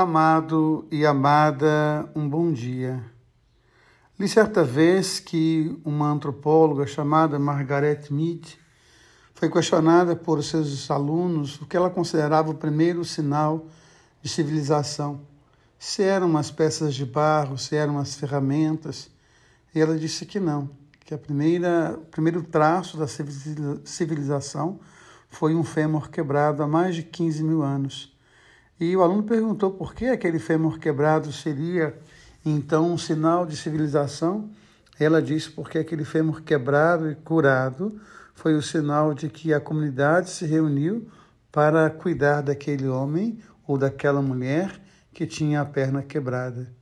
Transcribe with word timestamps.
Amado 0.00 0.86
e 0.92 1.04
amada, 1.04 2.08
um 2.14 2.28
bom 2.28 2.52
dia. 2.52 3.02
Li 4.16 4.28
certa 4.28 4.62
vez 4.62 5.18
que 5.18 5.76
uma 5.84 6.08
antropóloga 6.08 6.86
chamada 6.86 7.36
Margaret 7.36 8.02
Mead 8.08 8.56
foi 9.34 9.50
questionada 9.50 10.14
por 10.14 10.40
seus 10.44 10.88
alunos 10.88 11.60
o 11.60 11.66
que 11.66 11.76
ela 11.76 11.90
considerava 11.90 12.48
o 12.52 12.54
primeiro 12.54 13.04
sinal 13.04 13.66
de 14.22 14.28
civilização. 14.28 15.20
Se 15.80 16.04
eram 16.04 16.36
as 16.36 16.48
peças 16.48 16.94
de 16.94 17.04
barro, 17.04 17.58
se 17.58 17.74
eram 17.74 17.98
as 17.98 18.14
ferramentas. 18.14 19.10
E 19.74 19.80
ela 19.80 19.98
disse 19.98 20.24
que 20.24 20.38
não, 20.38 20.70
que 21.04 21.12
a 21.12 21.18
primeira, 21.18 21.98
o 22.00 22.06
primeiro 22.06 22.44
traço 22.44 22.96
da 22.96 23.08
civilização 23.84 24.78
foi 25.28 25.56
um 25.56 25.64
fêmur 25.64 26.08
quebrado 26.08 26.62
há 26.62 26.68
mais 26.68 26.94
de 26.94 27.02
15 27.02 27.42
mil 27.42 27.64
anos. 27.64 28.16
E 28.80 28.96
o 28.96 29.02
aluno 29.02 29.24
perguntou 29.24 29.72
por 29.72 29.92
que 29.92 30.06
aquele 30.06 30.38
fêmur 30.38 30.78
quebrado 30.78 31.32
seria 31.32 31.98
então 32.46 32.92
um 32.92 32.98
sinal 32.98 33.44
de 33.44 33.56
civilização. 33.56 34.48
Ela 35.00 35.20
disse 35.20 35.50
porque 35.50 35.78
aquele 35.78 36.04
fêmur 36.04 36.42
quebrado 36.42 37.10
e 37.10 37.16
curado 37.16 38.00
foi 38.34 38.54
o 38.54 38.62
sinal 38.62 39.14
de 39.14 39.28
que 39.28 39.52
a 39.52 39.60
comunidade 39.60 40.30
se 40.30 40.46
reuniu 40.46 41.08
para 41.50 41.90
cuidar 41.90 42.40
daquele 42.40 42.86
homem 42.86 43.40
ou 43.66 43.76
daquela 43.76 44.22
mulher 44.22 44.80
que 45.12 45.26
tinha 45.26 45.60
a 45.60 45.64
perna 45.64 46.00
quebrada. 46.00 46.72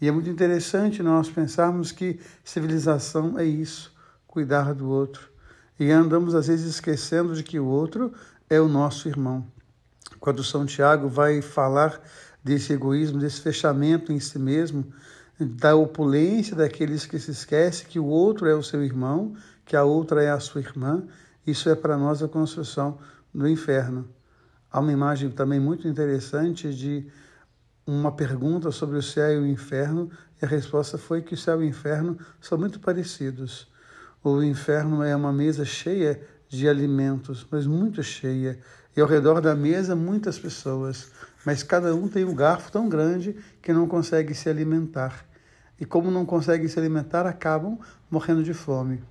E 0.00 0.08
é 0.08 0.10
muito 0.10 0.30
interessante 0.30 1.02
nós 1.02 1.28
pensarmos 1.28 1.92
que 1.92 2.18
civilização 2.42 3.38
é 3.38 3.44
isso, 3.44 3.94
cuidar 4.26 4.72
do 4.72 4.88
outro. 4.88 5.28
E 5.78 5.90
andamos 5.90 6.34
às 6.34 6.46
vezes 6.46 6.66
esquecendo 6.66 7.34
de 7.34 7.42
que 7.42 7.60
o 7.60 7.66
outro 7.66 8.14
é 8.48 8.58
o 8.58 8.68
nosso 8.68 9.08
irmão 9.08 9.46
quando 10.24 10.42
São 10.42 10.64
Tiago 10.64 11.06
vai 11.06 11.42
falar 11.42 12.00
desse 12.42 12.72
egoísmo, 12.72 13.18
desse 13.18 13.42
fechamento 13.42 14.10
em 14.10 14.18
si 14.18 14.38
mesmo, 14.38 14.90
da 15.38 15.76
opulência 15.76 16.56
daqueles 16.56 17.04
que 17.04 17.18
se 17.18 17.30
esquecem 17.30 17.86
que 17.86 17.98
o 17.98 18.06
outro 18.06 18.48
é 18.48 18.54
o 18.54 18.62
seu 18.62 18.82
irmão, 18.82 19.34
que 19.66 19.76
a 19.76 19.84
outra 19.84 20.22
é 20.22 20.30
a 20.30 20.40
sua 20.40 20.62
irmã, 20.62 21.06
isso 21.46 21.68
é 21.68 21.74
para 21.74 21.98
nós 21.98 22.22
a 22.22 22.28
construção 22.28 22.96
do 23.34 23.46
inferno. 23.46 24.08
Há 24.72 24.80
uma 24.80 24.92
imagem 24.92 25.30
também 25.30 25.60
muito 25.60 25.86
interessante 25.86 26.72
de 26.74 27.06
uma 27.86 28.10
pergunta 28.10 28.70
sobre 28.70 28.96
o 28.96 29.02
céu 29.02 29.30
e 29.30 29.36
o 29.36 29.46
inferno, 29.46 30.10
e 30.40 30.46
a 30.46 30.48
resposta 30.48 30.96
foi 30.96 31.20
que 31.20 31.34
o 31.34 31.36
céu 31.36 31.62
e 31.62 31.66
o 31.66 31.68
inferno 31.68 32.16
são 32.40 32.56
muito 32.56 32.80
parecidos. 32.80 33.70
O 34.22 34.42
inferno 34.42 35.02
é 35.02 35.14
uma 35.14 35.34
mesa 35.34 35.66
cheia 35.66 36.18
de 36.48 36.66
alimentos, 36.66 37.46
mas 37.50 37.66
muito 37.66 38.02
cheia. 38.02 38.58
E 38.96 39.00
ao 39.00 39.08
redor 39.08 39.40
da 39.40 39.54
mesa, 39.54 39.96
muitas 39.96 40.38
pessoas, 40.38 41.10
mas 41.44 41.62
cada 41.62 41.94
um 41.94 42.08
tem 42.08 42.24
um 42.24 42.34
garfo 42.34 42.70
tão 42.70 42.88
grande 42.88 43.36
que 43.60 43.72
não 43.72 43.88
consegue 43.88 44.34
se 44.34 44.48
alimentar. 44.48 45.26
E 45.80 45.84
como 45.84 46.10
não 46.10 46.24
conseguem 46.24 46.68
se 46.68 46.78
alimentar, 46.78 47.26
acabam 47.26 47.78
morrendo 48.08 48.42
de 48.42 48.54
fome. 48.54 49.02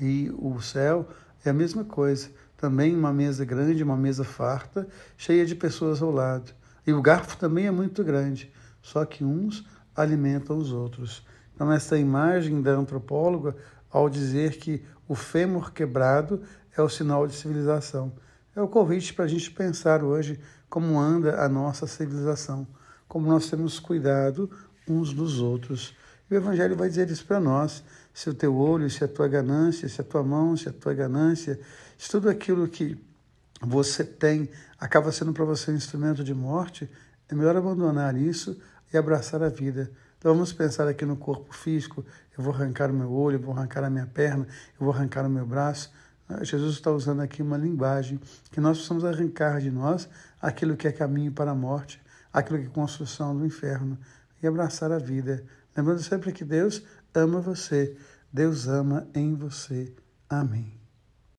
E 0.00 0.32
o 0.38 0.60
céu 0.60 1.08
é 1.44 1.50
a 1.50 1.52
mesma 1.52 1.84
coisa. 1.84 2.30
Também 2.56 2.94
uma 2.94 3.12
mesa 3.12 3.44
grande, 3.44 3.82
uma 3.82 3.96
mesa 3.96 4.24
farta, 4.24 4.88
cheia 5.16 5.44
de 5.44 5.54
pessoas 5.54 6.00
ao 6.00 6.10
lado. 6.10 6.52
E 6.86 6.92
o 6.92 7.02
garfo 7.02 7.36
também 7.36 7.66
é 7.66 7.70
muito 7.70 8.02
grande, 8.02 8.52
só 8.80 9.04
que 9.04 9.24
uns 9.24 9.66
alimentam 9.94 10.56
os 10.56 10.72
outros. 10.72 11.26
Então, 11.54 11.70
essa 11.70 11.98
imagem 11.98 12.62
da 12.62 12.72
antropóloga, 12.72 13.56
ao 13.90 14.08
dizer 14.08 14.58
que 14.58 14.82
o 15.06 15.14
fêmur 15.14 15.72
quebrado 15.72 16.42
é 16.76 16.80
o 16.80 16.88
sinal 16.88 17.26
de 17.26 17.34
civilização. 17.34 18.12
É 18.54 18.60
o 18.60 18.68
convite 18.68 19.14
para 19.14 19.24
a 19.24 19.28
gente 19.28 19.50
pensar 19.50 20.04
hoje 20.04 20.38
como 20.68 21.00
anda 21.00 21.42
a 21.42 21.48
nossa 21.48 21.86
civilização, 21.86 22.66
como 23.08 23.26
nós 23.26 23.48
temos 23.48 23.80
cuidado 23.80 24.50
uns 24.86 25.14
dos 25.14 25.40
outros. 25.40 25.96
E 26.30 26.34
o 26.34 26.36
Evangelho 26.36 26.76
vai 26.76 26.90
dizer 26.90 27.10
isso 27.10 27.24
para 27.24 27.40
nós: 27.40 27.82
se 28.12 28.28
o 28.28 28.34
teu 28.34 28.54
olho, 28.54 28.90
se 28.90 29.02
a 29.02 29.08
tua 29.08 29.26
ganância, 29.26 29.88
se 29.88 30.02
a 30.02 30.04
tua 30.04 30.22
mão, 30.22 30.54
se 30.54 30.68
a 30.68 30.72
tua 30.72 30.92
ganância, 30.92 31.58
se 31.96 32.10
tudo 32.10 32.28
aquilo 32.28 32.68
que 32.68 33.02
você 33.58 34.04
tem 34.04 34.50
acaba 34.78 35.10
sendo 35.12 35.32
para 35.32 35.46
você 35.46 35.70
um 35.70 35.74
instrumento 35.74 36.22
de 36.22 36.34
morte, 36.34 36.90
é 37.30 37.34
melhor 37.34 37.56
abandonar 37.56 38.14
isso 38.14 38.60
e 38.92 38.98
abraçar 38.98 39.42
a 39.42 39.48
vida. 39.48 39.90
Então 40.18 40.34
vamos 40.34 40.52
pensar 40.52 40.86
aqui 40.86 41.06
no 41.06 41.16
corpo 41.16 41.54
físico: 41.54 42.04
eu 42.36 42.44
vou 42.44 42.52
arrancar 42.52 42.90
o 42.90 42.94
meu 42.94 43.10
olho, 43.10 43.36
eu 43.36 43.40
vou 43.40 43.54
arrancar 43.54 43.82
a 43.82 43.88
minha 43.88 44.06
perna, 44.06 44.46
eu 44.78 44.84
vou 44.84 44.92
arrancar 44.92 45.24
o 45.24 45.30
meu 45.30 45.46
braço. 45.46 45.90
Ah, 46.38 46.44
Jesus 46.44 46.74
está 46.74 46.90
usando 46.90 47.20
aqui 47.20 47.42
uma 47.42 47.56
linguagem 47.56 48.18
que 48.50 48.60
nós 48.60 48.78
precisamos 48.78 49.04
arrancar 49.04 49.60
de 49.60 49.70
nós 49.70 50.08
aquilo 50.40 50.76
que 50.76 50.88
é 50.88 50.92
caminho 50.92 51.32
para 51.32 51.50
a 51.50 51.54
morte, 51.54 52.00
aquilo 52.32 52.58
que 52.58 52.66
é 52.66 52.70
construção 52.70 53.36
do 53.36 53.44
inferno 53.44 53.98
e 54.42 54.46
abraçar 54.46 54.92
a 54.92 54.98
vida. 54.98 55.44
Lembrando 55.76 56.02
sempre 56.02 56.32
que 56.32 56.44
Deus 56.44 56.82
ama 57.14 57.40
você, 57.40 57.96
Deus 58.32 58.66
ama 58.66 59.06
em 59.14 59.34
você. 59.34 59.94
Amém. 60.28 60.81